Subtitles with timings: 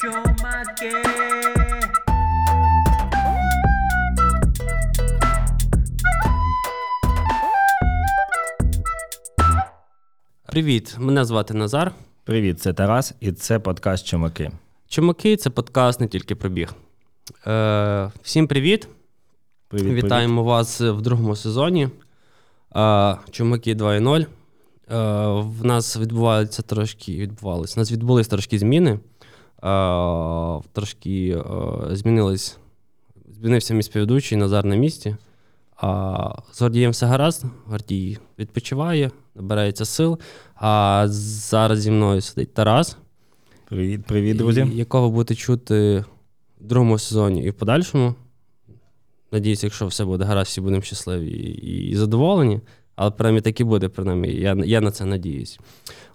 [0.00, 0.92] Чумаки.
[10.46, 11.92] Привіт, мене звати Назар.
[12.24, 14.50] Привіт, це Тарас, і це подкаст Чумаки.
[14.88, 16.74] Чумаки це подкаст не тільки про біг.
[17.46, 18.88] Е, всім привіт.
[19.68, 21.88] Привіт, Вітаємо вас в другому сезоні.
[22.76, 24.20] Е, Чумаки 2.0.
[24.20, 24.26] Е,
[25.40, 27.74] в нас відбуваються трошки відбувалися.
[27.76, 28.98] У нас відбулись трошки зміни.
[29.64, 32.58] Е, трошки е, змінились.
[33.40, 35.16] Змінився мій співведучий Назар на місці.
[35.76, 37.44] А з Гордієм все гаразд.
[37.66, 40.18] Гордій відпочиває, набирається сил.
[40.54, 42.96] А зараз зі мною сидить Тарас.
[43.68, 44.66] Привіт, привіт, друзі.
[44.72, 46.04] Якого будете чути
[46.60, 48.14] в другому сезоні і в подальшому.
[49.32, 51.30] Надіюсь, якщо все буде гаразд, всі будемо щасливі
[51.90, 52.60] і задоволені.
[53.00, 55.60] Але принаймні так і буде, принаймні, я я на це надіюсь.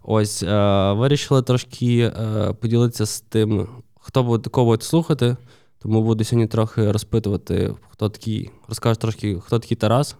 [0.03, 3.67] Ось е, вирішили трошки е, поділитися з тим,
[3.99, 5.37] хто буде кого буде слухати.
[5.79, 10.15] Тому буду сьогодні трохи розпитувати, хто такий, розкажу трошки, хто такий Тарас,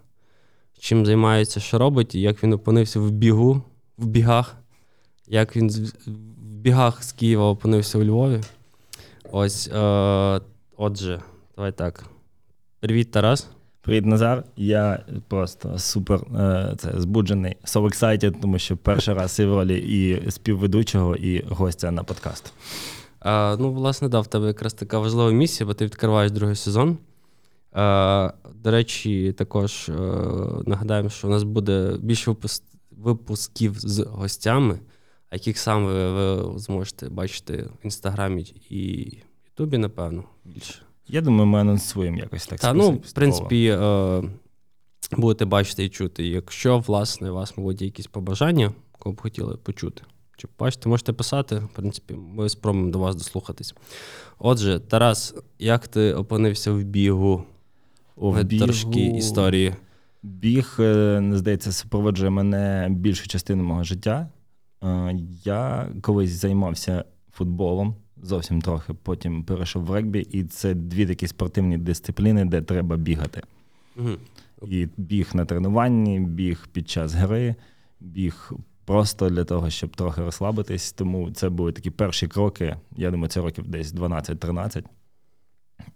[0.80, 3.62] чим займається, що робить, і як він опинився в бігу,
[3.98, 4.56] в бігах,
[5.28, 5.70] як він
[6.08, 6.12] в
[6.42, 8.42] бігах з Києва опинився у Львові.
[9.32, 10.42] Ось, е,
[10.78, 11.22] отже,
[11.56, 12.06] давай так.
[12.80, 13.55] Привіт, Тарас.
[13.86, 14.44] Привіт, Назар.
[14.56, 19.78] Я просто супер е, це, збуджений, so excited, тому що перший раз і в ролі
[19.78, 22.54] і співведучого, і гостя на подкаст.
[23.20, 26.98] А, Ну, власне, да, в тебе якраз така важлива місія, бо ти відкриваєш другий сезон.
[27.72, 28.34] А,
[28.64, 29.94] До речі, також а,
[30.66, 32.36] нагадаємо, що у нас буде більше
[32.92, 34.80] випусків з гостями,
[35.32, 39.12] яких саме ви зможете бачити в інстаграмі і
[39.46, 40.85] Ютубі, напевно, більше.
[41.08, 42.60] Я думаю, ми анонсуємо якось так.
[42.60, 44.24] Та, ну, в принципі, е,
[45.12, 46.28] будете бачити і чути.
[46.28, 50.04] Якщо, власне, у вас мабуть, якісь побажання, кого б хотіли почути.
[50.38, 53.76] Чи бачите, можете писати, в принципі, ми спробуємо до вас дослухатись.
[54.40, 57.44] Отже, Тарас, як ти опинився в бігу?
[58.16, 58.66] в бігу...
[58.66, 59.74] Трошки історії.
[60.24, 64.30] Біг, е, здається, супроводжує мене більшу частину мого життя.
[64.84, 71.28] Е, я колись займався футболом зовсім трохи, потім перейшов в регбі, і це дві такі
[71.28, 73.42] спортивні дисципліни, де треба бігати.
[73.98, 74.10] Угу.
[74.68, 77.56] І біг на тренуванні, біг під час гри,
[78.00, 78.52] біг
[78.86, 80.92] просто для того, щоб трохи розслабитись.
[80.92, 82.76] Тому це були такі перші кроки.
[82.98, 84.84] Я думаю, це років десь 12-13.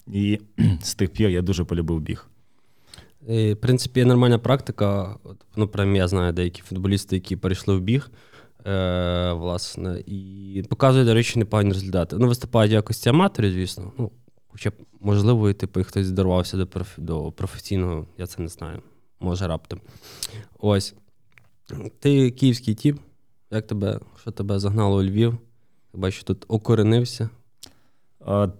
[0.08, 0.40] І
[0.82, 2.28] з тих пір я дуже полюбив біг.
[3.28, 5.16] І, В принципі, є нормальна практика.
[5.56, 8.12] Ну, прям я знаю деякі футболісти, які перейшли в біг,
[8.66, 12.16] е, власне, і показують, до речі, непогані результати.
[12.20, 13.92] Ну, виступають якості аматорів, звісно.
[13.98, 14.12] Ну,
[14.48, 16.90] Хоча, можливо, і типу, хтось дорвався до проф...
[16.98, 18.82] до професійного, я це не знаю.
[19.20, 19.82] Може раптом.
[20.60, 20.96] Ось.
[22.00, 23.00] Ти київський тіп.
[23.52, 25.38] Як тебе, що тебе загнало у Львів?
[25.94, 27.30] Я бачу, тут окоренився.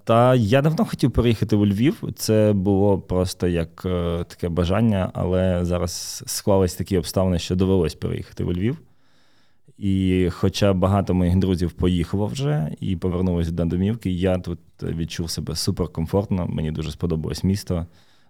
[0.04, 2.04] Та я давно хотів переїхати у Львів.
[2.16, 8.44] Це було просто як е, таке бажання, але зараз склались такі обставини, що довелось переїхати
[8.44, 8.78] у Львів.
[9.80, 15.56] І хоча багато моїх друзів поїхало вже і повернулися до домівки, я тут відчув себе
[15.56, 16.48] суперкомфортно.
[16.48, 17.86] Мені дуже сподобалось місто,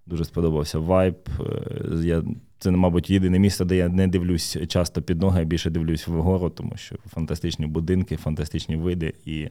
[0.06, 1.16] дуже сподобався вайб.
[1.40, 2.24] Е, я
[2.60, 6.50] це, мабуть, єдине місто, де я не дивлюсь часто під ноги, а більше дивлюсь вгору,
[6.50, 9.14] тому що фантастичні будинки, фантастичні види.
[9.26, 9.48] І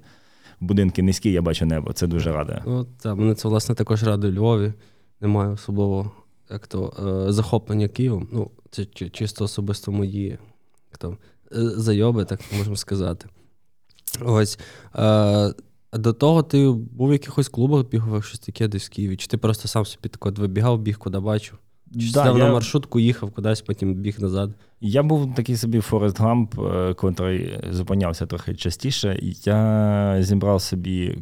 [0.61, 1.93] будинки низькі, я бачу небо.
[1.93, 2.63] Це дуже радує.
[2.67, 4.73] Ну, так, мене це, власне, також радує Львові.
[5.21, 6.11] Немає особливо
[6.51, 6.93] як то,
[7.29, 8.29] е, захоплення Києвом.
[8.33, 10.39] Ну, це чисто особисто мої
[10.91, 11.17] як то,
[11.53, 13.27] зайоби, так можемо сказати.
[14.25, 14.59] Ось.
[14.97, 15.55] Е,
[15.93, 19.17] до того ти був в якихось клубах бігових, щось таке десь в Києві?
[19.17, 21.59] Чи ти просто сам собі так вибігав, біг, куди бачив?
[22.01, 22.35] Чи да, я...
[22.35, 24.55] на маршрутку їхав кудись, потім біг назад.
[24.81, 26.55] Я був такий собі Форест Гамп,
[26.89, 29.19] який зупинявся трохи частіше.
[29.45, 31.19] Я зібрав собі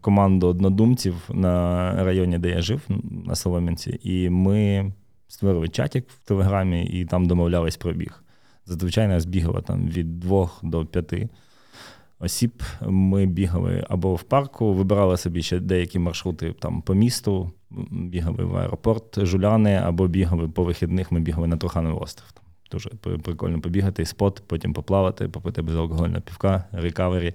[0.00, 2.80] команду однодумців на районі, де я жив,
[3.26, 4.92] на Солом'янці, і ми
[5.28, 8.22] створили чатик в Телеграмі і там домовлялись про біг.
[8.66, 11.28] Зазвичай нас бігало там від двох до п'яти
[12.18, 12.62] осіб.
[12.86, 17.50] Ми бігали або в парку, вибирали собі ще деякі маршрути там по місту,
[17.90, 22.32] бігали в аеропорт Жуляни, або бігали по вихідних, ми бігали на Трухановий остров.
[22.32, 22.90] Там Дуже
[23.22, 27.34] прикольно побігати, спорт, потім поплавати, попити безалкогольного півка, recovery.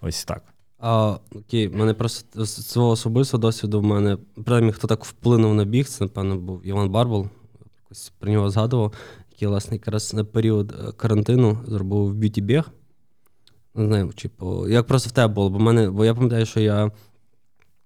[0.00, 0.42] Ось так.
[0.78, 5.64] А, Okay, мене просто з свого особистого досвіду в мене, принаймні, хто так вплинув на
[5.64, 7.28] біг, це, напевно, був Іван Барбул.
[7.84, 8.92] Якось про нього згадував,
[9.42, 12.64] який, власне, якраз на період е, карантину зробив б'юті-біг.
[13.74, 14.68] Не знаю, чи по...
[14.68, 16.90] як просто в тебе було, бо мене, бо я пам'ятаю, що я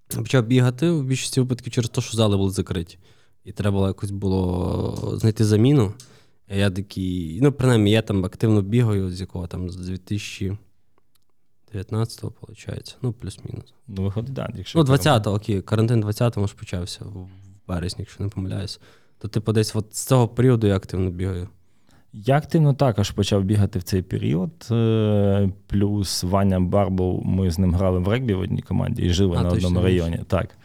[0.09, 2.99] почав бігати в більшості випадків через те, що зали були закриті.
[3.45, 5.93] І треба було якось було знайти заміну.
[6.49, 10.57] І я такий, ну, принаймні, я там активно бігаю, з якого там з 2000.
[11.75, 12.97] 19-го, виходить.
[13.03, 13.75] Ну, плюс-мінус.
[13.87, 14.51] Ну, виходить, так.
[14.75, 17.29] Ну, 20-го, окей, карантин 20-го ж почався в
[17.69, 18.81] березні, якщо не помиляюсь.
[19.19, 21.49] То, типу, десь от з цього періоду я активно бігаю.
[22.13, 24.51] Я активно також почав бігати в цей період.
[24.71, 29.37] Е, плюс Ваня Барбов, ми з ним грали в регбі в одній команді і жили
[29.39, 30.21] А, на одному районі.
[30.27, 30.59] Так.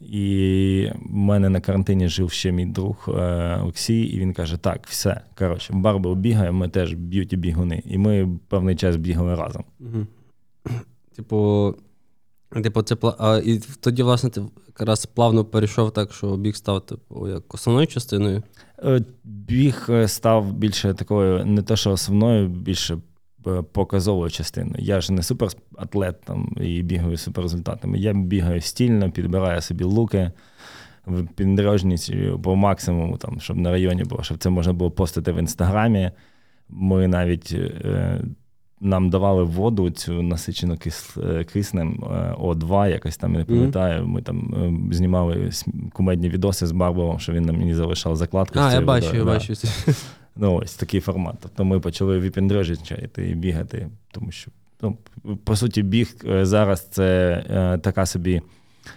[0.00, 4.86] І в мене на карантині жив ще мій друг е, Олексій, і він каже: так,
[4.86, 7.82] все, коротше, Барбов бігає, ми теж б'юті-бігуни.
[7.86, 9.64] І ми певний час бігали разом.
[9.80, 10.06] Угу.
[11.16, 11.74] Типу,
[12.60, 17.28] типу, це а, і тоді, власне, ти якраз плавно перейшов так, що біг став, типу,
[17.28, 18.42] як основною частиною.
[18.84, 22.98] Е, Біг е, став більше такою, не те, що основною, більше
[23.46, 24.76] е, показовою частиною.
[24.78, 27.98] Я ж не суператлет там і бігаю суперрезультатами.
[27.98, 30.30] Я бігаю стільно, підбираю собі луки,
[31.06, 32.12] в підрожність
[32.42, 36.10] по максимуму, там, щоб на районі було, щоб це можна було постити в інстаграмі.
[36.68, 37.56] Ми навіть
[38.82, 44.06] нам давали воду цю насичену кис, е, киснем е, О2, якось там, я не пам'ятаю.
[44.06, 44.54] Ми там
[44.90, 45.50] е, знімали
[45.92, 48.58] кумедні відоси з Барбовим, що він нам мені залишав закладку.
[48.58, 49.24] з А, я бачу, водою.
[49.24, 49.38] я Да.
[49.38, 49.54] бачу.
[50.36, 51.34] Ну, ось такий формат.
[51.42, 54.50] Тобто ми почали віпіндрежити і бігати, тому що,
[54.82, 54.96] ну,
[55.44, 58.42] по суті, біг зараз це е, така собі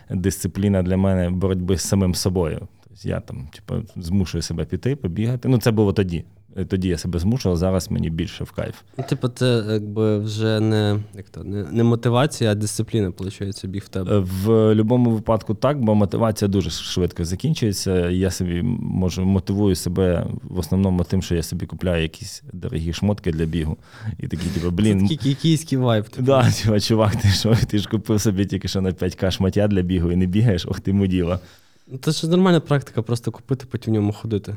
[0.10, 2.68] дисципліна для мене боротьби з самим собою.
[2.84, 5.48] Тобто я там, типу, змушую себе піти, побігати.
[5.48, 6.24] Ну, це було тоді.
[6.56, 8.75] Е, Тоді я себе змушував, зараз мені більше в кайф.
[8.98, 13.84] Ну, типу, це якби вже не, як то, не, не мотивація, а дисципліна, виходить, біг
[13.86, 14.16] в тебе.
[14.16, 18.10] Е, В будь-якому випадку так, бо мотивація дуже швидко закінчується.
[18.10, 23.31] Я собі можу мотивую себе в основному тим, що я собі купляю якісь дорогі шмотки
[23.31, 23.78] для бігу.
[24.19, 26.10] І такі, типу, Це блін, такий кікійський вайб.
[26.10, 26.25] Типу.
[26.25, 29.81] Да, типа, чувак, ти що, ти ж купив собі тільки що на 5к шмаття для
[29.81, 31.40] бігу і не бігаєш, ох ти муділа.
[31.88, 34.56] Ну, Це ж нормальна практика, просто купити, потім в ньому ходити.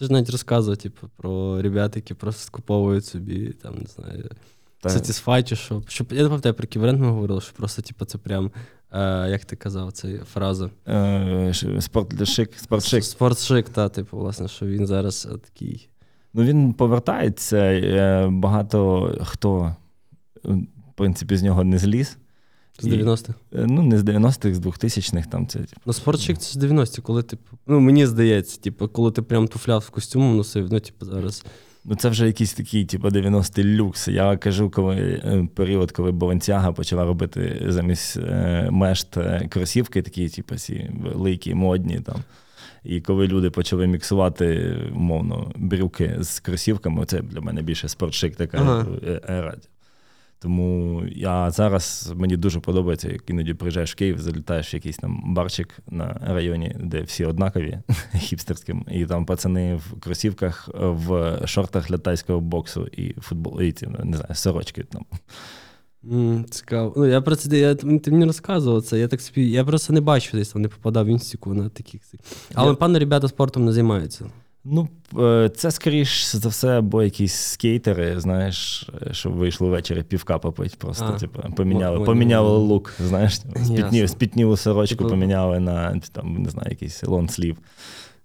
[0.00, 4.30] Ти ж навіть розказував, типу, про ребят, які просто скуповують собі, там, не знаю,
[4.84, 5.82] Satisfy чи що.
[5.88, 8.50] Щоб, я не пам'ятаю, про який ми говорили, що просто, типу, це прям,
[8.92, 10.70] е, як ти казав, це фраза.
[10.88, 13.04] е, ш- спортшик, спортшик.
[13.04, 15.88] Спортшик, та, типу, власне, що він зараз е, такий.
[16.34, 18.28] Ну він повертається.
[18.32, 19.76] Багато хто,
[20.44, 22.18] в принципі, з нього не зліз.
[22.82, 23.34] З 90-х.
[23.54, 25.58] Е, Ну, не з 90-х, з 2000-х там це.
[25.58, 29.48] типу, Ну, спортшик це з 90-ті, коли типу, ну мені здається, типу, коли ти прям
[29.48, 31.44] туфляв з костюмом носив, ну, типу, зараз.
[31.84, 34.08] Ну, це вже якийсь такий, типу, 90-й люкс.
[34.08, 40.28] Я кажу, коли е, період, коли Balenciaga почала робити замість е, мешт е, кросівки, такі,
[40.28, 42.16] типу, ці великі, модні там.
[42.84, 48.58] І коли люди почали міксувати, умовно, брюки з кросівками, це для мене більше спортшик така
[48.58, 48.86] Ага.
[49.06, 49.54] е, ера.
[50.42, 55.34] Тому я зараз мені дуже подобається, як іноді приїжджаєш в Київ, залітаєш в якийсь там
[55.34, 57.78] барчик на районі, де всі однакові,
[58.18, 63.86] хіпстерським, і там пацани в кросівках, в шортах для тайського боксу і футбол, і ці,
[63.86, 65.04] не знаю, сорочки там.
[66.12, 66.92] М, цікаво.
[66.96, 68.98] Ну, я про це я, ти мені розказував це.
[68.98, 72.00] Я так собі, я просто не бачив десь там, не попадав в інстіку на таких.
[72.54, 74.26] Але, Я- пане, ребята спортом не займаються.
[74.64, 80.38] Ну, е, це скоріш за все, або якісь скейтери, знаєш, е, що вийшли ввечері півка
[80.38, 81.18] попить, просто А.
[81.18, 86.50] типу, поміняли, Мо- поміняли мо- лук, знаєш, спітні, спітнілу сорочку Типу- поміняли на там, не
[86.50, 87.56] знаю, якийсь лонслів.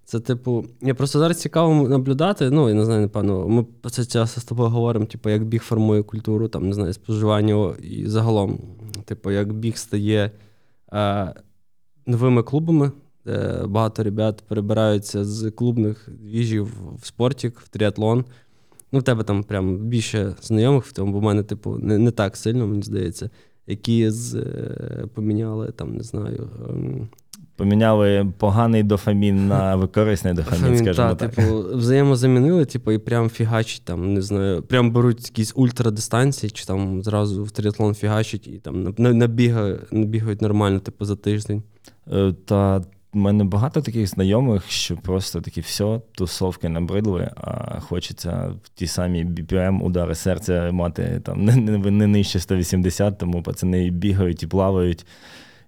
[0.05, 2.49] Це, типу, я просто зараз цікаво наблюдати.
[2.49, 6.03] Ну, я не знаю, напевно, ми це часто з тобою говоримо, типу, як біг формує
[6.03, 8.59] культуру, там, не знаю, споживання і загалом,
[9.05, 10.31] типу, як біг стає
[10.93, 11.33] е,
[12.05, 12.91] новими клубами,
[13.67, 16.69] багато ребят перебираються з клубних двіжів
[17.01, 18.25] в спортік, в тріатлон.
[18.91, 22.11] Ну, в тебе там прям більше знайомих в тому, бо в мене, типу, не, не
[22.11, 23.29] так сильно, мені здається,
[23.67, 26.49] які з, е, поміняли, там, не знаю.
[26.69, 27.07] ем,
[27.55, 31.35] Поміняли поганий дофамін на корисний дофамін, Дофамін, скажімо та, так.
[31.35, 37.03] Типу, взаємозамінили, типу, і прям фігачить там, не знаю, прям беруть якісь ультрадистанції, чи там
[37.03, 41.63] зразу в триатлон фігачать і там набігають, набігають нормально, типу, за тиждень.
[42.11, 42.81] Е, Та
[43.15, 49.25] в мене багато таких знайомих, що просто такі все, тусовки набридли, а хочеться ті самі
[49.25, 55.05] BPM, удари серця мати там не, не, не нижче 180, тому пацани бігають і плавають.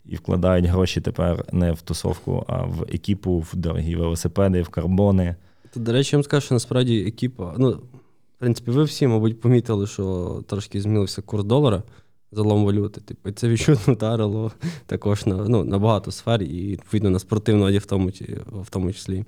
[0.06, 5.36] І вкладають гроші тепер не в тусовку, а в екіпу, в дорогі велосипеди, в карбони.
[5.74, 9.42] То, до речі, я вам скажу, що насправді екіпа, ну, в принципі, ви всі, мабуть,
[9.42, 11.84] помітили, що трошки змінився курс долара
[12.32, 13.02] залом валюти.
[13.02, 14.52] Типу, це відчутно вдарило
[14.86, 18.12] також на, ну, на багато сфер, і відповідно на спортивну одяг в тому,
[18.48, 19.26] в тому числі.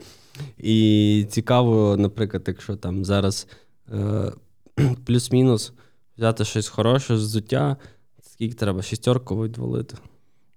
[0.57, 3.47] І цікаво, наприклад, якщо там зараз
[3.93, 4.31] е,
[5.05, 5.73] плюс-мінус
[6.17, 7.77] взяти щось хороше взуття,
[8.21, 9.97] скільки треба шістерку відвалити.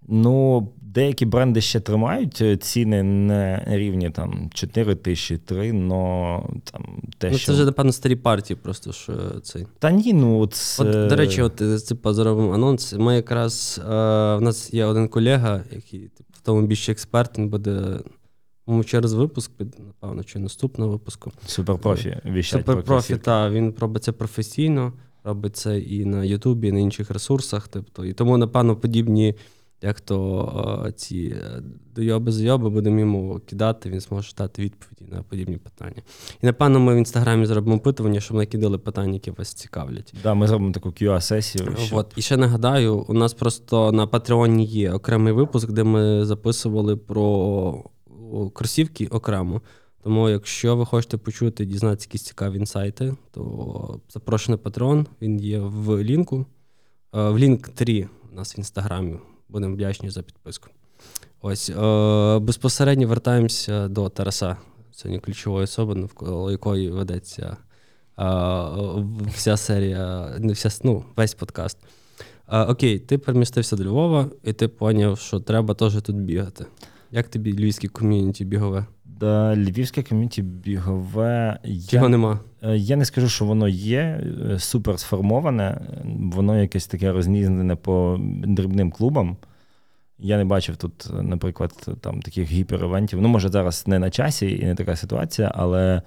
[0.08, 6.84] Ну, деякі бренди ще тримають е, ціни не рівні там 4 тисячі 3, но там
[7.18, 7.46] те, ну, що...
[7.46, 9.66] Це вже, напевно, старі партії, просто що цей.
[9.78, 10.84] Та ні, ну це...
[10.84, 11.56] От, До речі, от
[11.88, 12.92] типу, зробимо анонс.
[12.92, 13.88] Ми якраз е,
[14.36, 17.98] в нас є один колега, який типу, в тому більше експерт, він буде.
[18.66, 21.32] Ми через випуск, напевно, чи наступного випуску.
[21.46, 22.16] Суперпрофі.
[22.42, 24.92] Суперпрофі, так, він робить це професійно,
[25.24, 27.68] робить це і на Ютубі, і на інших ресурсах.
[27.68, 29.34] Тобто, І тому, напевно, подібні
[29.82, 31.62] як то ці е,
[31.94, 36.02] дойоби-зайоби будемо йому кидати, він зможе дати відповіді на подібні питання.
[36.42, 40.14] І напевно, ми в інстаграмі зробимо опитування, щоб накидали питання, які вас цікавлять.
[40.22, 41.76] Да, ми зробимо таку QA-сесію.
[41.76, 41.98] Щоб...
[41.98, 42.12] От.
[42.16, 47.84] І ще нагадаю, у нас просто на Патреоні є окремий випуск, де ми записували про
[48.54, 49.60] кросівки окремо.
[50.02, 56.02] Тому, якщо ви хочете почути, дізнатися якісь цікаві інсайти, то запрошений Патреон, він є в
[56.02, 56.46] лінку.
[57.14, 59.18] Е, в лінк 3 у нас в інстаграмі.
[59.52, 60.68] Будемо вдячні за підписку.
[61.42, 64.56] Ось е, безпосередньо вертаємося до Тараса.
[64.92, 67.56] Сьогодні ключової особи, навколо якої ведеться
[68.18, 68.24] е,
[69.34, 71.78] вся серія, не вся, ну, весь подкаст.
[72.48, 76.66] Е, окей, ти перемістився до Львова, і ти зрозумів, що треба теж тут бігати.
[77.10, 78.86] Як тобі львівське ком'юніті бігове?
[79.56, 81.58] Львівське ком'юніті бігове.
[81.88, 82.38] Чого я, нема?
[82.62, 84.00] Е, я не скажу, що воно є
[84.50, 89.36] е, супер сформоване, воно якесь таке рознізне по дрібним клубам.
[90.18, 93.20] Я не бачив тут, наприклад, там таких гіперевентів.
[93.20, 96.02] Ну, може, зараз не на часі і не така ситуація, але,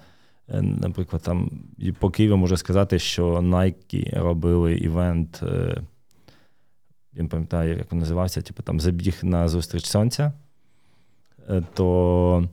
[0.48, 1.50] е, наприклад, там
[1.98, 5.42] по Києву можу сказати, що Nike робили івент.
[7.12, 10.32] Я не пам'ятаю, як він називався, типу там забіг на зустріч сонця.
[11.74, 12.48] То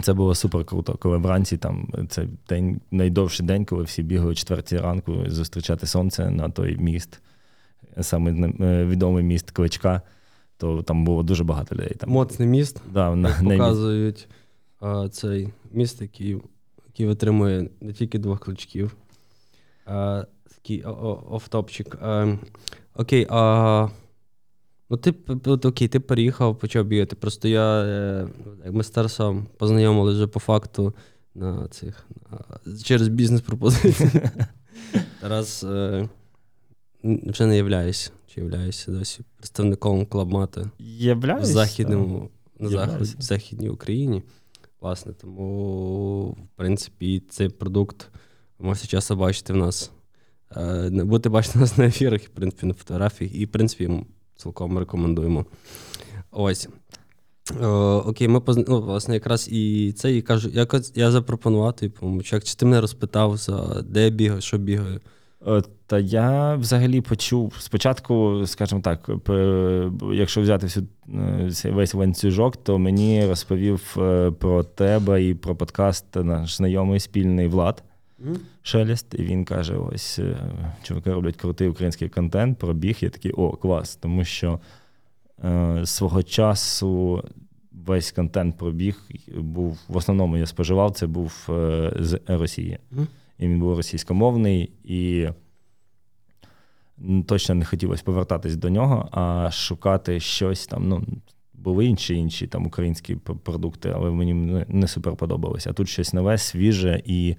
[0.00, 4.78] це було супер круто, коли вранці там це день найдовший день, коли всі бігали четвертій
[4.78, 7.20] ранку зустрічати сонце на той міст,
[8.00, 10.02] саме е, відомий міст Кличка,
[10.56, 11.94] то там було дуже багато людей.
[11.98, 12.10] Там.
[12.10, 12.82] Моцний міст.
[12.92, 14.28] Да, на, Показують
[14.80, 16.40] а, цей міст, який
[16.86, 18.96] який витримує не тільки двох кличків.
[19.86, 21.98] А, Такий офтопчик.
[22.94, 23.88] Окей, а
[24.92, 27.16] Ну, ти от, окей, ти переїхав, почав бігати.
[27.16, 28.28] Просто я е,
[28.70, 30.94] ми з Тарасом познайомилися вже по факту
[31.34, 34.10] на цих на, через бізнес-пропозиції.
[35.20, 36.08] Тарас е,
[37.04, 38.10] вже не являюся.
[38.26, 40.70] Чи являюся досі представником клабмати
[41.40, 44.22] в західному на захід, в західній Україні.
[44.80, 48.08] Власне, тому, в принципі, цей продукт
[48.58, 49.90] можете часто бачити в нас.
[50.56, 54.04] Е, бути бачити нас на ефірах, і, в принципі, на фотографіях, і, в принципі,
[54.36, 55.46] цілком рекомендуємо.
[56.30, 56.68] Ось.
[57.60, 58.64] О, окей, ми позна...
[58.68, 63.36] ну, власне, якраз і це і кажу, я, я запропонував, типу, чи ти мене розпитав,
[63.36, 65.00] за де бігаю, що бігаю.
[65.46, 69.10] Е, та я взагалі почув спочатку, скажімо так,
[70.12, 70.86] якщо взяти всю
[71.64, 77.48] е, весь ланцюжок, то мені розповів е, про тебе і про подкаст наш знайомий спільний
[77.48, 77.82] Влад.
[78.62, 80.36] Шелест, і він каже: ось е,
[80.82, 82.98] чуваки роблять крутий український контент про біг.
[83.00, 83.96] Я такий, о, клас.
[83.96, 84.60] Тому що
[85.44, 87.22] е, свого часу
[87.72, 92.78] весь контент про біг був в основному я споживав, це був е, з Росії.
[92.92, 93.06] Mm.
[93.38, 95.28] І він був російськомовний, і
[97.26, 100.88] точно не хотілося повертатись до нього, а шукати щось там.
[100.88, 101.04] ну,
[101.54, 105.70] були інші інші там українські продукти, але мені не супер подобалося.
[105.70, 107.36] А тут щось нове, свіже і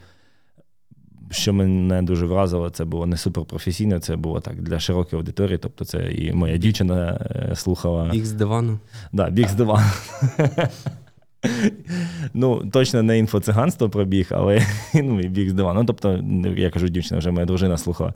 [1.34, 5.58] що мене дуже вразило, це було не суперпрофесійно, це було так для широкої аудиторії.
[5.58, 8.10] Тобто, це і моя дівчина е, слухала.
[8.10, 8.80] Біг з дивану.
[9.13, 9.86] Да, біг з дивану.
[12.34, 14.62] Ну, точно не інфоциганство пробіг, але
[14.94, 15.80] ну, і біг з дивану.
[15.80, 16.24] Ну, тобто,
[16.58, 18.13] я кажу, дівчина вже моя дружина слухала,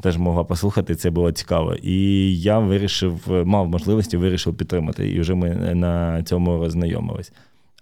[0.00, 1.74] теж могла послухати, це було цікаво.
[1.74, 5.10] І я вирішив, мав можливості, вирішив підтримати.
[5.10, 7.32] І вже ми на цьому роззнайомились.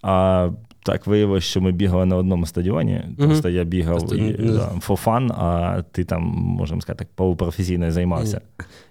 [0.02, 0.48] А
[0.88, 3.02] так виявилось, що ми бігали на одному стадіоні.
[3.18, 7.92] Просто я бігав Просто, і, да, for fun, а ти там, можемо сказати, так, полупрофесійно
[7.92, 8.40] займався.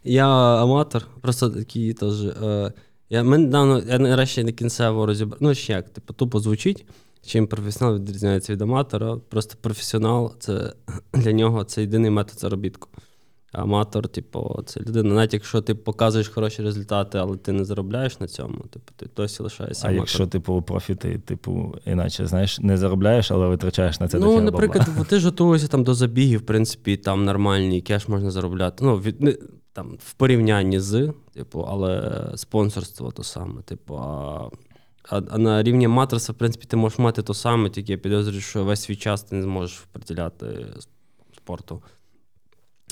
[0.04, 0.28] Я
[0.64, 2.24] аматор, просто такий теж.
[2.24, 2.74] Е,
[3.10, 5.38] я ми недавно, я нарешті не кінцево розібрав.
[5.42, 6.86] Ну, ще як, типу, тупо звучить.
[7.26, 9.18] Чим професіонал відрізняється від аматора.
[9.30, 10.74] Просто професіонал це
[11.14, 12.90] для нього це єдиний метод заробітку.
[13.52, 18.28] Аматор, типу, це людина, навіть якщо ти показуєш хороші результати, але ти не заробляєш на
[18.28, 19.88] цьому, типу, ти досі лишаєшся.
[19.88, 20.02] А аматор.
[20.02, 24.86] якщо типу профі, ти, типу, іначе знаєш, не заробляєш, але витрачаєш на це Ну, наприклад,
[24.88, 25.04] бабла.
[25.04, 28.86] ти ж готуєшся там до забігів, в принципі, там нормальні кеш можна заробляти.
[28.86, 29.36] Ну, від, не,
[29.74, 33.62] там, в порівнянні з, типу, але спонсорство то саме.
[33.62, 34.50] Типу, а,
[35.10, 38.42] а, а на рівні матраса, в принципі, ти можеш мати то саме, тільки я підозрюю,
[38.42, 40.66] що весь свій час ти не зможеш приділяти
[41.36, 41.82] спорту.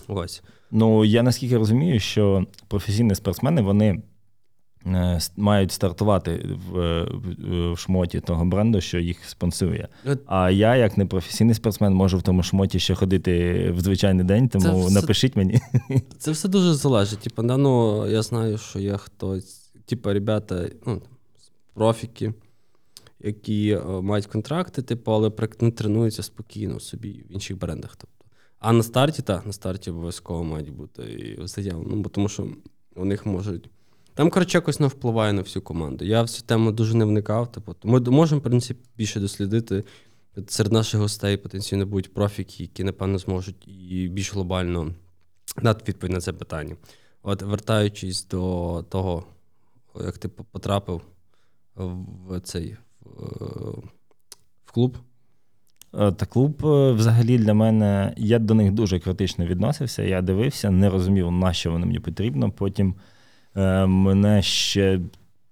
[0.08, 0.44] Ось.
[0.72, 4.02] Ну, я наскільки розумію, що професійні спортсмени вони
[4.86, 9.88] е, мають стартувати в, в, в шмоті того бренду, що їх спонсує.
[10.26, 14.88] А я, як непрофесійний спортсмен, можу в тому шмоті ще ходити в звичайний день, тому
[14.88, 15.60] Це напишіть мені.
[16.18, 17.20] Це все дуже залежить.
[17.20, 21.02] Типу, да, ну, я знаю, що є хтось, типу, ребята, ну,
[21.74, 22.34] профіки,
[23.20, 27.96] які о, мають контракти, типу, але не тренуються спокійно собі в інших брендах.
[27.96, 28.15] Тобто.
[28.60, 32.48] А на старті, так, на старті обов'язково мають бути і заявлено, ну, бо тому що
[32.96, 33.70] у них можуть.
[34.14, 36.06] Там, коротше, якось не впливає на всю команду.
[36.06, 37.52] Я в цю тему дуже не вникав.
[37.52, 39.84] Типу, Ми можемо, в принципі, більше дослідити.
[40.48, 44.94] Серед наших гостей потенційно будуть профіки, які, напевно, зможуть і більш глобально
[45.62, 46.76] дати відповідь на це питання.
[47.24, 49.24] От, вертаючись до того,
[50.06, 51.02] як ти потрапив
[51.76, 52.78] в цей
[54.66, 54.98] в клуб.
[56.00, 60.04] Е, та клуб е, взагалі для мене, я до них дуже критично відносився.
[60.04, 62.52] Я дивився, не розумів, на що воно мені потрібно.
[62.52, 62.96] Потім
[63.56, 65.00] е, мене ще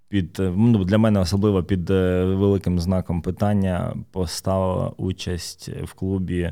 [0.08, 6.52] під ну, для мене особливо під великим знаком питання поставила участь в клубі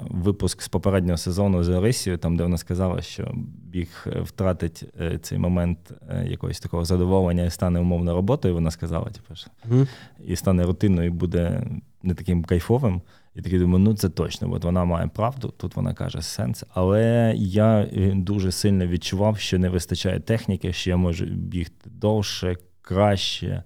[0.00, 4.84] випуск з попереднього сезону з Орисією, там, де вона сказала, що біг втратить
[5.22, 5.78] цей момент
[6.24, 8.54] якогось такого задоволення і стане умовно роботою.
[8.54, 9.88] Вона сказала, типу, що, mm.
[10.26, 11.62] і стане рутинною, і буде
[12.02, 13.02] не таким кайфовим.
[13.34, 16.64] І такий думаю, ну це точно, от вона має правду, тут вона каже сенс.
[16.74, 22.56] Але я е, дуже сильно відчував, що не вистачає техніки, що я можу бігти довше,
[22.82, 23.62] краще,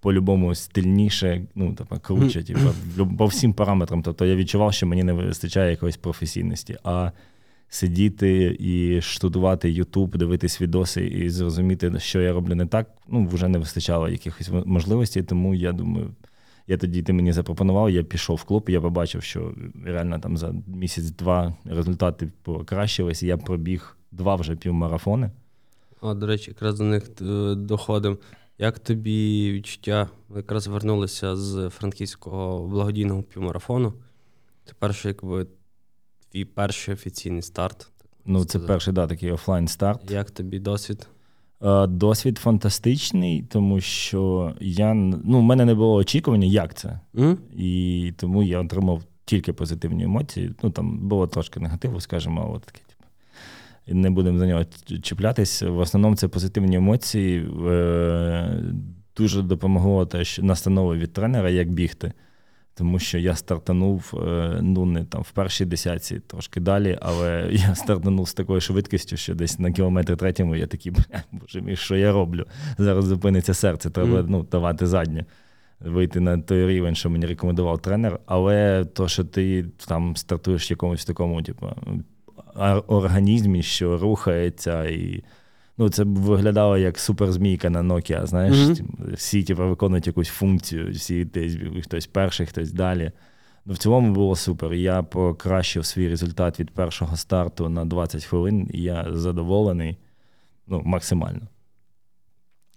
[0.00, 2.42] по-любому стильніше, ну типа круче,
[2.96, 4.02] типу, по всім параметрам.
[4.02, 6.76] Тобто я відчував, що мені не вистачає якоїсь професійності.
[6.84, 7.10] А
[7.68, 13.48] сидіти і штудувати Ютуб, дивитись відоси і зрозуміти, що я роблю не так, ну вже
[13.48, 16.14] не вистачало якихось можливостей, тому я думаю.
[16.66, 19.54] Я тоді ти мені запропонував, я пішов в клуб, я побачив, що
[19.84, 25.30] реально там за місяць-два результати покращились, і я пробіг два вже півмарафони.
[26.00, 28.16] А, до речі, якраз до них е, доходимо.
[28.58, 30.08] Як тобі відчуття?
[30.28, 33.92] Ми якраз вернулися з франківського благодійного півмарафону.
[34.64, 35.46] Це перший, якби
[36.32, 37.90] твій перший офіційний старт.
[38.26, 40.10] Ну, це перший да, такий офлайн старт.
[40.10, 41.08] Як тобі досвід?
[41.64, 47.00] Е, досвід фантастичний, тому що я ну, в мене не було очікування, як це.
[47.14, 47.36] Mm?
[47.56, 50.50] І тому я отримав тільки позитивні емоції.
[50.62, 52.78] Ну там було трошки негативу, скажімо, але таке.
[52.78, 53.04] Типу.
[53.98, 54.64] Не будемо за нього
[55.02, 55.62] чіплятись.
[55.62, 57.48] В основному це позитивні емоції.
[57.66, 58.62] Е,
[59.16, 62.12] дуже допомогло теж настанови від тренера, як бігти
[62.74, 67.74] тому що я стартанув е, ну не там в першій десятці, трошки далі, але я
[67.74, 71.96] стартанув з такою швидкістю, що десь на кілометр третьому я такий, бля, боже мій, що
[71.96, 72.46] я роблю?
[72.78, 74.26] Зараз зупиниться серце, треба mm.
[74.28, 75.24] ну, давати заднє.
[75.80, 80.72] Вийти на той рівень, що мені рекомендував тренер, але то, що ти там стартуєш в
[80.72, 81.66] якомусь такому, типу,
[82.86, 85.24] організмі, що рухається, і
[85.78, 89.14] ну, це виглядало як суперзмійка на Nokia, знаєш, mm-hmm.
[89.14, 93.12] всі типу, виконують якусь функцію, всі десь хтось перший, хтось далі.
[93.64, 94.74] Ну, В цілому було супер.
[94.74, 99.96] Я покращив свій результат від першого старту на 20 хвилин, і я задоволений
[100.66, 101.48] ну, максимально.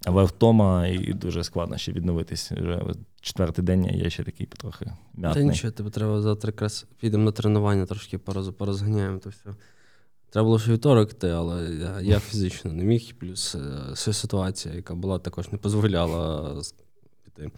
[0.06, 2.52] Але втома і дуже складно ще відновитись.
[2.52, 2.82] Вже
[3.22, 5.44] четвертий день я ще такий потрохи м'ятний.
[5.44, 9.50] Та нічого, тебе треба завтра якраз підемо на тренування, трошки порозганяємо то все.
[10.30, 14.96] Треба було ще вівторок йти, але я, я фізично не міг, плюс е, ситуація, яка
[14.96, 16.62] була, також не дозволяла
[17.24, 17.52] піти.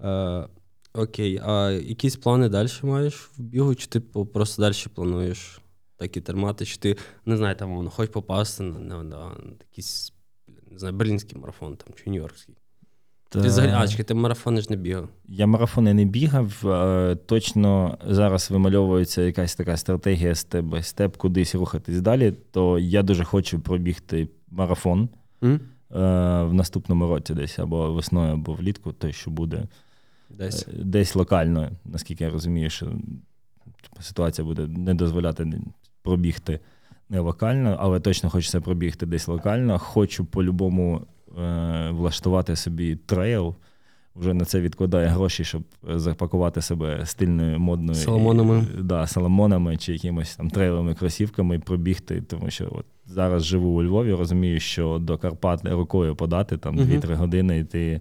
[0.00, 0.48] Е,
[0.92, 5.60] Okay, а якісь плани далі маєш в бігу, чи ти просто далі плануєш
[5.96, 10.12] так і тримати, чи ти не знаю, там воно хоч попасти на, на, на якийсь
[10.70, 12.54] не знаю, берлінський марафон там, чи нью-йоркський?
[13.28, 15.08] Ти взагалі, а, чекай, ти марафони ж не бігав.
[15.28, 16.64] Я марафони не бігав.
[17.26, 22.32] Точно зараз вимальовується якась така стратегія step-by-step, кудись рухатись далі.
[22.50, 25.08] То я дуже хочу пробігти марафон
[25.42, 25.60] mm?
[26.46, 29.68] в наступному році, десь або весною, або влітку, той, що буде
[30.30, 32.92] десь е, десь локально, наскільки я розумію, що
[34.00, 35.60] ситуація буде не дозволяти
[36.02, 36.60] пробігти
[37.08, 39.78] не локально, але точно хочеться пробігти десь локально.
[39.78, 41.17] Хочу по-любому Е,
[41.90, 43.54] влаштувати собі трейл.
[44.16, 45.62] Вже на це відкладає гроші, щоб
[45.94, 48.64] запакувати себе стильною модною Соломонами.
[48.80, 52.22] Да, соломонами чи якимось там трейловими кросівками і пробігти.
[52.22, 57.14] Тому що от зараз живу у Львові, розумію, що до Карпат рукою подати там 2-3
[57.14, 58.00] години, і ти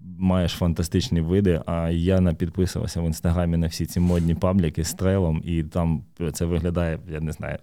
[0.00, 1.60] маєш фантастичні види.
[1.66, 6.02] А я не підписувався в інстаграмі на всі ці модні пабліки з трейлом, і там
[6.32, 7.58] це виглядає, я не знаю,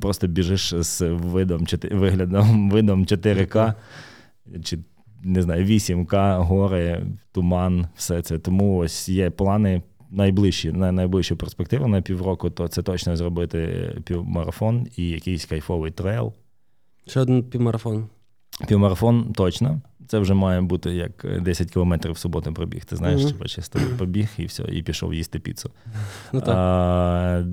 [0.00, 3.74] просто біжиш з видом виглядом видом 4К
[4.64, 4.78] чи
[5.22, 8.38] не знаю, 8К, гори, туман, все це.
[8.38, 14.86] Тому ось є плани найближчі, на найближчу перспективу на півроку, то це точно зробити півмарафон
[14.96, 16.32] і якийсь кайфовий трейл.
[17.06, 18.08] Ще один півмарафон.
[18.68, 19.80] Півмарафон точно.
[20.08, 22.84] Це вже має бути як 10 кілометрів в суботу пробіг.
[22.84, 23.48] Ти знаєш, mm-hmm.
[23.48, 25.70] чисто побіг і все, і пішов їсти піцу.
[26.32, 26.54] Ну, так.
[26.56, 27.44] А,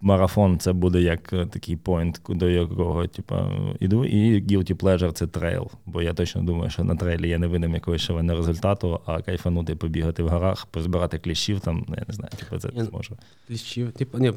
[0.00, 3.34] Марафон це буде як е, такий point, до якого типу,
[3.80, 4.04] іду.
[4.04, 5.70] І guilty pleasure це трейл.
[5.86, 9.76] Бо я точно думаю, що на трейлі я не видам якогось шаленого результату, а кайфанути,
[9.76, 13.16] побігати в горах, позбирати кліщів, там, ну, я не знаю, типу, це зможу.
[13.48, 14.32] Кліщів, типу, ні,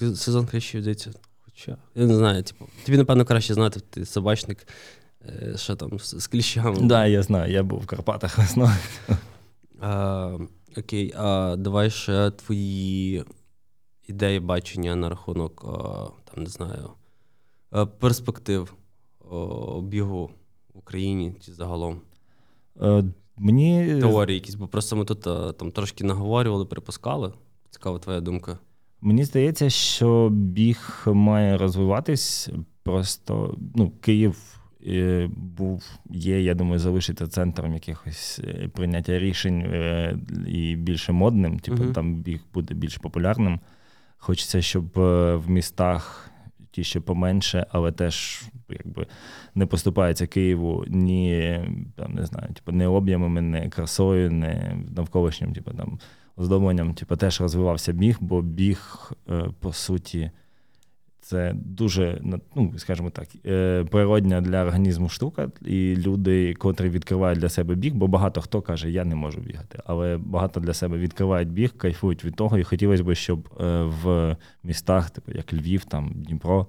[0.00, 1.10] сезон кліщів здається.
[1.44, 4.66] Хоча, я не знаю, типу, тобі, напевно, краще знати, ти собачник,
[5.28, 6.76] е, що там з кліщами.
[6.76, 8.70] Так, да, я знаю, я був в Карпатах весною.
[10.78, 13.24] Окей, а давай ще твої
[14.06, 15.60] ідеї бачення на рахунок,
[16.24, 16.90] там не знаю,
[17.98, 18.74] перспектив
[19.82, 20.30] бігу
[20.74, 22.00] в Україні чи загалом?
[22.82, 23.04] Е,
[23.36, 24.00] мені...
[24.00, 25.20] Теорії якісь, бо просто ми тут
[25.58, 27.32] там трошки наговорювали, припускали.
[27.70, 28.58] Цікава твоя думка.
[29.00, 32.50] Мені здається, що біг має розвиватись.
[32.82, 39.60] Просто ну, Київ е, був, є, я думаю, залишиться центром якихось е, прийняття рішень
[40.46, 41.58] і більше модним.
[41.58, 41.92] Типу, uh-huh.
[41.92, 43.60] там біг буде більш популярним.
[44.26, 46.30] Хочеться, щоб е, в містах
[46.70, 49.06] ті ще поменше, але теж якби
[49.54, 51.60] не поступається Києву ні
[51.96, 55.98] там, не знаю, типу, не об'ємами, не красою, не навколишнім, типу, там,
[56.36, 56.94] оздобленням.
[56.94, 60.30] Типу, теж розвивався біг, бо біг, е, по суті.
[61.26, 62.20] Це дуже,
[62.54, 67.94] ну скажімо так, е, природня для організму штука, і люди, котрі відкривають для себе біг,
[67.94, 69.78] бо багато хто каже, я не можу бігати.
[69.86, 72.58] Але багато для себе відкривають біг, кайфують від того.
[72.58, 76.66] І хотілося б, щоб е, в містах, типу як Львів, там Дніпро,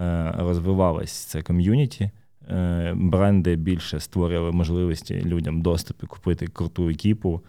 [0.00, 2.10] е, розвивалось це ком'юніті.
[2.94, 7.40] Бренди більше створювали можливості людям доступу купити круту екіпу.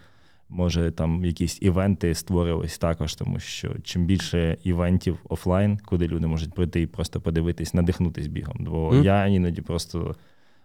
[0.54, 6.54] Може, там якісь івенти створювались також, тому що чим більше івентів офлайн, куди люди можуть
[6.54, 8.56] прийти і просто подивитись, надихнутись бігом.
[8.60, 9.04] Бо mm.
[9.04, 10.16] я іноді просто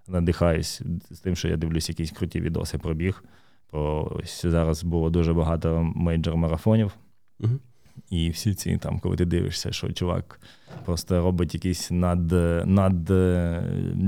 [0.07, 3.23] надихаюсь з тим, що я дивлюсь якісь круті відоси про біг.
[3.71, 6.91] Бо ось зараз було дуже багато мейджор-марафонів.
[7.39, 7.59] Mm-hmm.
[8.09, 10.39] І всі ці там, коли ти дивишся, що чувак
[10.85, 12.31] просто робить якісь над,
[12.67, 13.11] над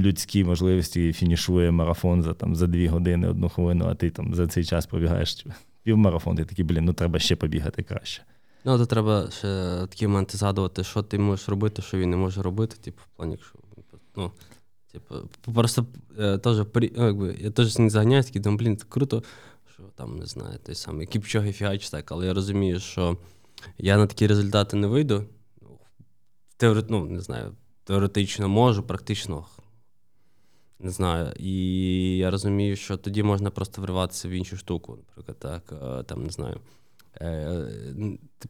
[0.03, 4.35] людські можливості і фінішує марафон за там за дві години, одну хвилину, а ти там
[4.35, 5.45] за цей час пробігаєш
[5.89, 8.23] півмарафон, ти такий, блін, ну треба ще побігати краще.
[8.65, 9.47] Ну, то треба ще
[9.89, 12.75] такі моменти згадувати, що ти можеш робити, що він не може робити.
[12.81, 13.59] Типу, в плані, що
[14.15, 14.31] ну,
[14.91, 15.15] типу,
[15.53, 15.85] просто
[16.19, 19.23] е, теж ну, якби, я теж не заганяюсь, такий думаю, блін, це круто,
[19.73, 23.17] що там не знаю, той самий кіпчоги фігач, так, але я розумію, що
[23.77, 25.25] я на такі результати не вийду.
[26.57, 26.83] Теори...
[26.89, 29.45] Ну, не знаю, теоретично можу, практично
[30.79, 31.33] не знаю.
[31.39, 34.97] І я розумію, що тоді можна просто вриватися в іншу штуку.
[34.97, 36.59] Наприклад, так, е, там не знаю.
[37.21, 37.67] Е,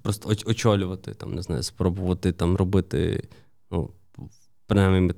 [0.02, 3.30] просто очолювати, там, не знаю, спробувати там робити.
[3.72, 3.90] ну,
[4.68, 5.14] Принаймні,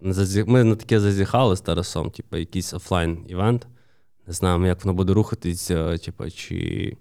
[0.00, 3.66] ми, ми на таке зазіхали з Тарасом, типу, якийсь офлайн-івент.
[4.26, 6.96] Не знаємо, як воно буде рухатися, типу, чи.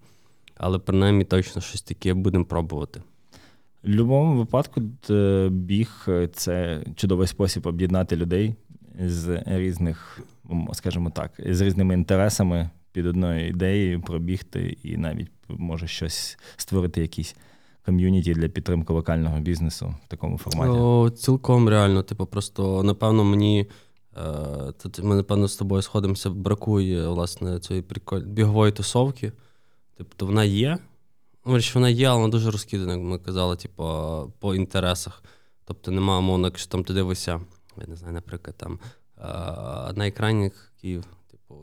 [0.58, 3.02] Але принаймні точно щось таке будемо пробувати.
[3.84, 4.82] В будь-якому випадку
[5.50, 8.56] біг це чудовий спосіб об'єднати людей
[9.00, 10.20] з різних,
[10.74, 17.36] скажімо так, з різними інтересами під одною ідеєю пробігти і навіть може щось створити якісь
[17.86, 20.72] ком'юніті для підтримки локального бізнесу в такому форматі.
[20.72, 22.04] О, Цілком реально.
[22.04, 23.66] Типу, просто напевно мені.
[24.18, 28.20] Е, тут ми, напевно, з тобою сходимося, бракує власне цієї приколь...
[28.22, 29.32] бігової тусовки.
[29.98, 30.78] Тобто вона є.
[31.46, 33.84] Ну, вона є, але вона дуже розкидана, як ми казали, типу,
[34.40, 35.24] по інтересах.
[35.66, 37.42] Тобто немає мовно, якщо там ти дивишся
[37.82, 38.80] я не знаю, наприклад, там
[39.98, 41.56] на екрані Київ, типу,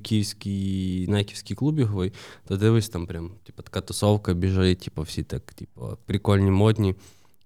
[0.00, 2.12] київський найківський клуб біговий,
[2.48, 6.94] то дивись, там прям типу, така тусовка біжить, типу, всі так, типу, прикольні, модні.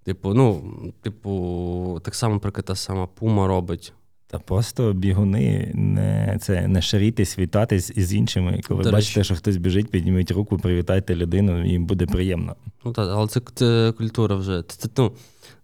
[0.04, 0.62] Типу, ну,
[1.02, 3.92] типу, так само, наприклад, та сама Пума робить.
[4.26, 8.60] Та просто бігуни не це не шарітись, вітатись із іншими.
[8.68, 9.24] Коли До бачите, речі.
[9.24, 12.56] що хтось біжить, підніміть руку, привітайте людину, їм буде приємно.
[12.84, 14.62] Ну так, але це, це культура вже.
[14.62, 15.12] Це, це, ну,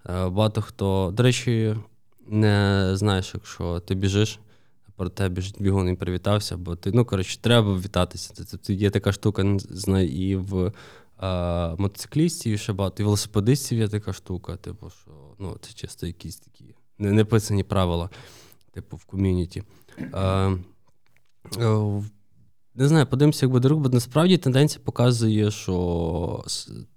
[0.09, 1.11] е, Багато хто.
[1.17, 1.75] До речі,
[2.27, 4.41] не знаєш, якщо ти біжиш,
[4.97, 8.35] про тебе біжить бігун і привітався, бо ти, ну, коротше, треба вітатися.
[8.35, 10.73] Це, Є така штука, знаю, і в
[11.17, 16.37] а, мотоциклістів, ще багато, і велосипедистів є така штука, типу, що ну, це чисто якісь
[16.37, 18.11] такі неписані правила,
[18.73, 19.63] типу, в ком'юніті.
[20.13, 20.57] А,
[22.75, 26.45] не знаю, подивимося, як буде рух, бо насправді тенденція показує, що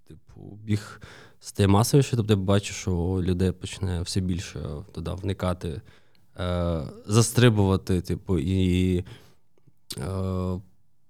[0.07, 1.01] типу, біг
[1.39, 4.59] стає масовіше, тобто я бачу, що людей почне все більше
[4.91, 5.81] туди вникати,
[6.39, 8.97] е, застрибувати, типу, і
[9.97, 10.61] е,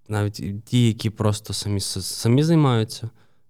[0.07, 3.09] навіть ті, які просто самі самі займаються.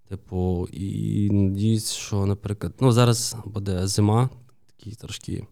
[0.10, 4.30] Типу, і надіюсь, що, наприклад, ну зараз буде зима,
[4.68, 5.48] такий трошки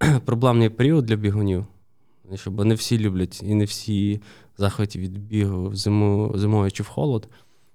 [0.24, 1.66] проблемний період для бігунів.
[2.46, 4.22] Бо не всі люблять і не всі
[4.58, 5.74] захваті від бігу
[6.34, 7.28] зимою чи в холод.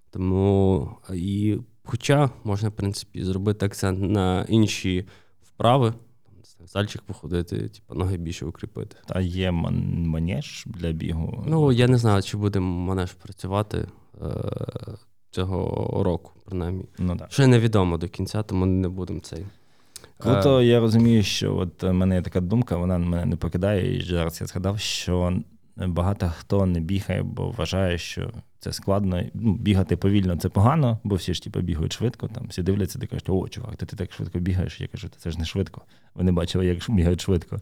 [0.10, 5.08] Тому і хоча можна, в принципі, зробити акцент на інші
[5.42, 5.94] вправи,
[6.66, 8.96] зальчик походити, типу, ноги більше укріпити.
[9.10, 11.44] А є манеж для бігу?
[11.48, 13.88] Ну, я не знаю, чи буде манеж працювати
[14.22, 14.28] е-
[15.32, 16.86] цього року, принаймні.
[17.00, 17.32] Ну, так.
[17.32, 19.46] Ще невідомо до кінця, тому не будемо цей.
[20.18, 24.02] Круто, я розумію, що от в мене є така думка, вона мене не покидає, і
[24.02, 25.40] зараз я згадав, що
[25.78, 28.32] багато хто не бігає, бо вважає, що
[28.64, 29.22] це складно.
[29.34, 32.28] Ну, Бігати повільно це погано, бо всі ж типу, бігають швидко.
[32.28, 34.82] Там всі дивляться, ти кажуть, о, чувак, ти, ти так швидко бігаєш.
[34.82, 35.82] Я кажу, це ж не швидко.
[36.16, 37.62] Вони бачили, як бігають швидко.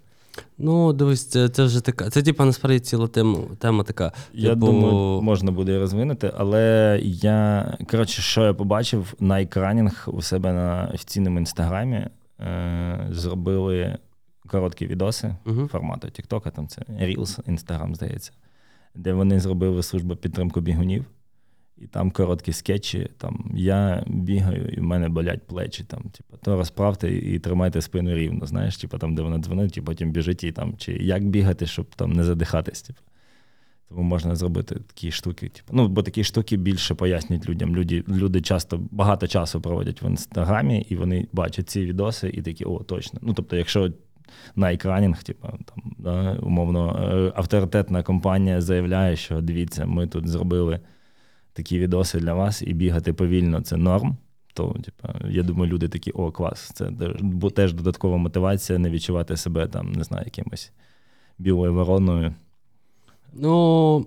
[0.57, 2.09] Ну, дивись, це це вже така.
[2.09, 4.11] Це, типа, насправді ціла тема тема така.
[4.33, 4.65] Я типу...
[4.65, 10.91] думаю, можна буде розвинути, але я коротше, що я побачив на екранінг у себе на
[10.93, 12.07] офіційному інстаграмі,
[12.39, 13.97] е, зробили
[14.47, 15.67] короткі відоси uh-huh.
[15.67, 18.31] формату TikTok, там це Reels, Instagram, здається,
[18.95, 21.05] де вони зробили службу підтримку бігунів.
[21.77, 23.09] І там короткі скетчі.
[23.17, 25.83] Там я бігаю, і в мене болять плечі.
[25.83, 28.45] Там, типу, то розправте і тримайте спину рівно.
[28.45, 31.95] Знаєш, типу, там, де вона дзвонить, і потім біжить і там, чи як бігати, щоб
[31.95, 32.81] там не задихатись.
[32.81, 32.99] Типу.
[33.89, 35.49] Тому можна зробити такі штуки.
[35.49, 35.73] Типу.
[35.73, 37.75] Ну, бо такі штуки більше пояснюють людям.
[37.75, 42.65] Люди люди часто багато часу проводять в інстаграмі, і вони бачать ці відоси і такі,
[42.65, 43.19] о, точно.
[43.23, 43.91] Ну, тобто, якщо
[44.55, 50.79] на екранінг, типу, там, да, умовно, е, авторитетна компанія заявляє, що дивіться, ми тут зробили
[51.53, 54.17] такі відоси для вас, і бігати повільно це норм.
[54.53, 56.91] То, типу, я думаю, люди такі, о, клас, це
[57.55, 60.71] теж додаткова мотивація не відчувати себе там, не знаю, якимось
[61.37, 62.33] білою вороною.
[63.33, 64.05] Ну,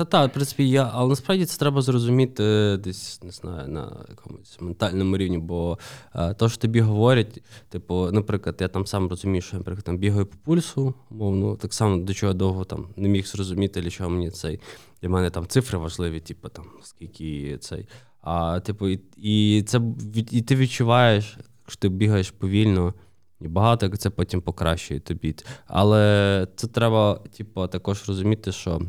[0.00, 4.60] та так, в принципі, я, але насправді це треба зрозуміти десь, не знаю, на якомусь
[4.60, 5.78] ментальному рівні, бо
[6.12, 9.98] а, то, що тобі говорять, типу, наприклад, я там сам розумію, що я наприклад, там
[9.98, 13.90] бігаю по пульсу, мовно, так само до чого я довго там не міг зрозуміти, для
[13.90, 14.60] чого мені цей.
[15.02, 17.88] Для мене там цифри важливі, типу, там, скільки цей.
[18.22, 19.80] А, типу, і, і це
[20.30, 22.94] і ти відчуваєш, що ти бігаєш повільно.
[23.40, 25.34] І багато це потім покращує тобі.
[25.66, 28.80] Але це треба, типу, також розуміти, що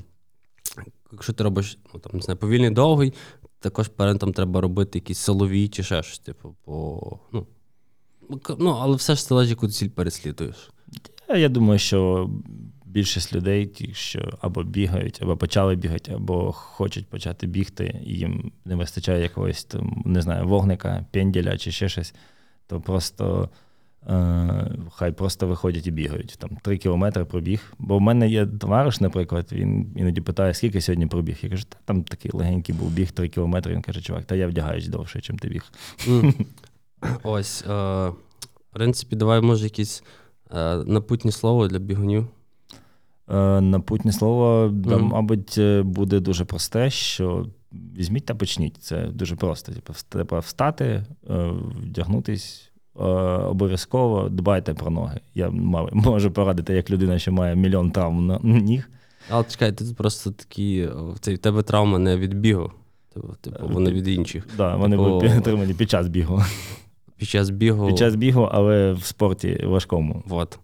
[1.12, 3.14] якщо ти робиш ну, там, не знаю, повільний довгий,
[3.60, 6.20] також перед там треба робити якісь силові чи ще щось.
[6.20, 7.48] Типу, по, ну,
[8.60, 10.70] ну, але все ж залежить, яку ціль переслідуєш.
[11.30, 12.30] Я думаю, що
[12.86, 18.52] більшість людей, ті, що або бігають, або почали бігати, або хочуть почати бігти, і їм
[18.66, 22.14] не вистачає якогось там, не знаю, вогника, пенділя чи ще щось,
[22.68, 23.50] то просто.
[24.10, 26.36] Е, хай просто виходять і бігають.
[26.40, 27.74] Там три кілометри пробіг.
[27.80, 31.38] Бо в мене є товариш, наприклад, він іноді питає, скільки сьогодні пробіг.
[31.42, 33.74] Я кажу, там такий легенький був біг три кілометри.
[33.74, 35.72] Він каже, чувак, та я вдягаюсь довше, чим ти біг.
[37.24, 37.70] Ось, е,
[38.10, 40.04] в принципі, давай, може, якісь
[40.56, 42.28] е, напутні слова для бігунів.
[43.62, 44.72] Напутнє слово, mm-hmm.
[44.72, 47.48] да, мабуть, буде дуже просте, що
[47.98, 48.78] візьміть та почніть.
[48.78, 49.72] Це дуже просто.
[49.72, 51.06] Типу, треба встати,
[51.84, 52.71] вдягнутись.
[53.00, 55.20] Е, обов'язково дбайте про ноги.
[55.36, 55.50] Я
[55.92, 58.90] можу порадити як людина, що має мільйон травм на ніг.
[59.30, 62.72] Але чекай, ти просто такі в тебе травма не від бігу,
[63.14, 64.46] типу, типу вони від інших.
[64.46, 66.44] Так, да, вони типу, були отримані під час бігу.
[67.18, 67.88] Під час бігу.
[67.88, 70.24] Під час бігу, але в спорті важкому.
[70.26, 70.60] Вот.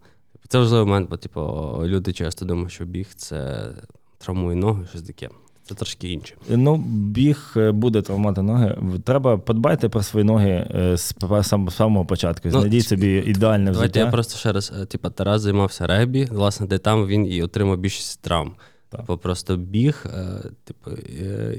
[0.48, 1.42] Це важливий момент, бо типу,
[1.84, 3.70] люди часто думають, що біг це
[4.18, 5.30] травмує ноги, щось таке.
[5.68, 6.36] Це трошки інше.
[6.50, 8.78] Ну, біг е, буде травмати ноги.
[9.04, 11.14] Треба подбайте про свої ноги е, з
[11.70, 12.50] самого початку.
[12.52, 13.88] Ну, Знайдіть ну, собі ідеальне взуття.
[13.88, 14.74] Давайте я просто ще раз.
[14.90, 18.52] типу, Тарас займався регбі, власне, де там він і отримав більшість травм.
[18.92, 20.06] Типу, просто біг,
[20.64, 20.92] типу,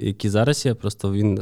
[0.00, 1.40] який зараз є, просто він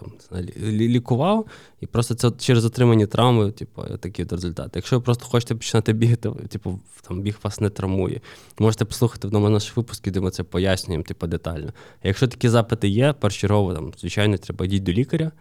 [0.00, 1.46] там лікував,
[1.80, 4.70] і просто це через отримані травми, типу, такі от результати.
[4.74, 8.20] Якщо ви просто хочете починати бігати, типу, там біг вас не травмує.
[8.58, 11.72] Можете послухати вдома наші випуски, де ми це пояснюємо, типу, детально.
[12.02, 15.32] А якщо такі запити є, першочергово, там, звичайно, треба йдіть до лікаря,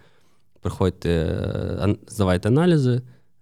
[0.62, 3.02] приходьте, е, здавайте аналізи.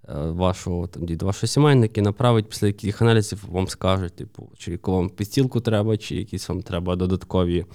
[0.09, 4.91] Е, вашого там діду, вашого сімейника направить після яких аналізів вам скажуть, типу, чи яку
[4.91, 7.65] вам підстілку треба, чи якісь вам треба додаткові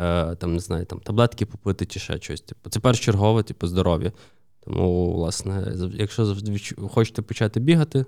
[0.00, 2.40] Е, там, не знаю, там, таблетки попити чи ще щось.
[2.40, 2.70] Типу.
[2.70, 4.12] Це першочергове, типу, здоров'я.
[4.64, 6.36] Тому, власне, якщо
[6.90, 8.04] хочете почати бігати,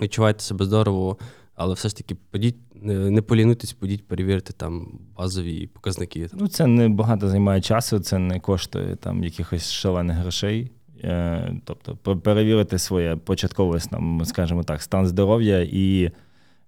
[0.00, 1.16] відчувайте себе здорово,
[1.54, 6.28] але все ж таки подіть, не полінуйтесь, подіть, перевірити там базові показники.
[6.32, 10.70] Ну, це не багато займає часу, це не коштує там якихось шалених грошей.
[11.04, 13.80] Е, тобто, перевірити своє початкове,
[14.24, 16.10] скажімо так, стан здоров'я і.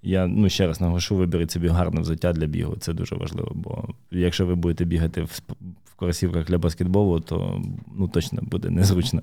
[0.03, 2.77] Я ну ще раз наголошу, виберіть собі гарне взуття для бігу.
[2.77, 3.53] Це дуже важливо.
[3.55, 5.41] Бо якщо ви будете бігати в
[5.85, 7.63] в кросівках для баскетболу, то
[7.97, 9.23] ну точно буде незручно.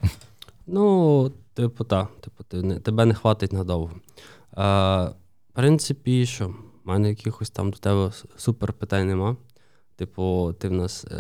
[0.68, 3.92] Ну, типу, так, типу, ти, не, тебе не хватить надовго.
[4.52, 5.12] А,
[5.50, 9.38] в принципі, що, в мене якихось там до тебе супер питань нема.
[9.96, 11.18] Типу, ти в нас е,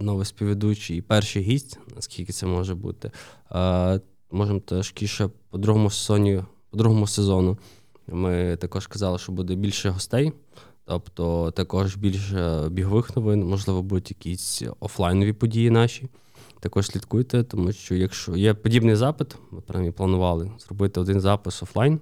[0.00, 3.10] новий співведучий і перший гість, наскільки це може бути.
[3.52, 7.58] Е, можемо трошки ще по другому сезоні, по другому сезону.
[8.12, 10.32] Ми також казали, що буде більше гостей,
[10.84, 16.08] тобто також більше бігових новин, можливо, будуть якісь офлайнові події наші.
[16.60, 22.00] Також слідкуйте, тому що якщо є подібний запит, ми принаймні планували зробити один запис офлайн,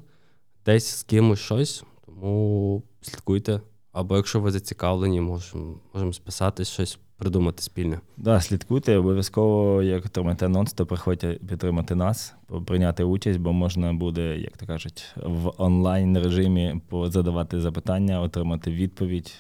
[0.67, 3.61] десь з кимось щось, тому слідкуйте.
[3.93, 8.01] Або якщо ви зацікавлені, можемо можем списати щось, придумати спільне.
[8.17, 12.35] Да, слідкуйте, обов'язково, як отримаєте анонс, то приходьте підтримати нас,
[12.67, 19.35] прийняти участь, бо можна буде, як то кажуть, в онлайн режимі задавати запитання, отримати відповідь.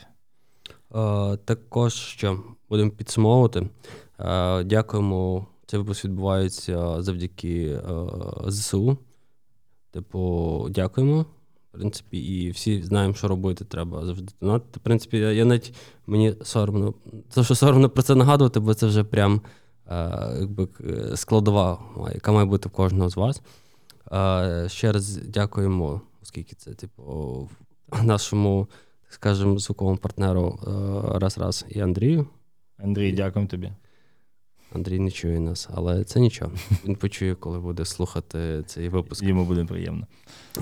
[0.94, 3.68] Е, також що будемо підсумовувати.
[4.20, 5.46] Е, дякуємо.
[5.66, 7.80] Цей випуск відбувається завдяки е,
[8.46, 8.98] ЗСУ.
[9.90, 11.26] Типу, дякуємо.
[11.72, 14.80] Принципі, і всі знаємо, що робити треба завжди донатити.
[14.80, 15.74] В принципі, я навіть
[16.06, 16.94] мені соромно,
[17.30, 19.40] це що соромно про це нагадувати, бо це вже прям
[19.86, 20.68] е, якби
[21.16, 21.78] складова,
[22.14, 23.42] яка має бути в кожного з вас.
[24.12, 27.48] Е, ще раз дякуємо, оскільки це, типу,
[28.02, 28.68] нашому,
[29.08, 30.58] скажімо, звуковому партнеру
[31.14, 32.26] раз-раз і Андрію.
[32.78, 33.72] Андрій, дякуємо тобі.
[34.72, 36.52] Андрій не чує нас, але це нічого.
[36.84, 39.22] Він почує, коли буде слухати цей випуск.
[39.22, 40.06] Йому буде приємно.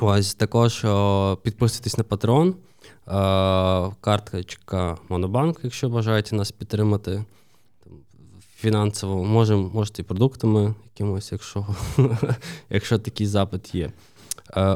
[0.00, 2.54] Ось також о, підписуйтесь на Patreon,
[3.06, 7.24] о, карточка Монобанк, якщо бажаєте нас підтримати.
[8.56, 11.66] Фінансово можем, можете і продуктами якимось, якщо
[12.70, 13.92] якщо такий запит є.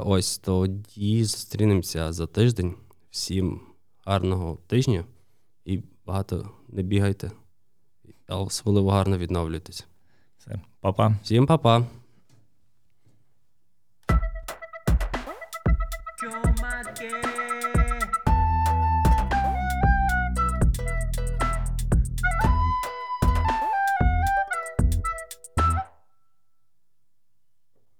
[0.04, 2.74] Ось тоді зустрінемося за тиждень.
[3.10, 3.60] Всім
[4.04, 5.04] гарного тижня
[5.64, 7.30] і багато не бігайте
[8.36, 9.86] особливо гарно відновлюйтесь.
[10.38, 11.14] Все, Па-па.
[11.22, 11.86] Всім па-па.